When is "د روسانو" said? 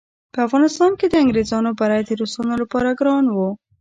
2.05-2.53